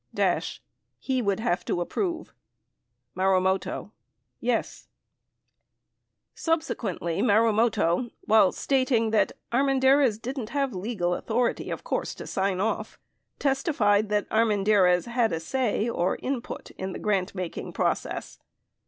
Dash. 0.15 0.59
He 0.97 1.21
would 1.21 1.39
have 1.41 1.63
to 1.65 1.79
approve? 1.79 2.33
Marumoto. 3.15 3.91
Yes. 4.39 4.87
72 6.33 6.33
Subsequently, 6.33 7.21
Marumoto, 7.21 8.09
while 8.21 8.51
stating 8.51 9.11
that 9.11 9.33
Armendariz 9.51 10.19
"didn't 10.19 10.49
have 10.49 10.73
[legal] 10.73 11.13
authority, 11.13 11.69
of 11.69 11.83
course, 11.83 12.15
to 12.15 12.25
sign 12.25 12.59
off," 12.59 12.97
testified 13.37 14.09
that 14.09 14.27
Armendariz 14.31 15.05
"had 15.05 15.31
a 15.31 15.39
say" 15.39 15.87
or 15.87 16.17
"input" 16.23 16.71
in 16.79 16.93
the 16.93 16.99
grantmaking 16.99 17.71
process. 17.71 18.39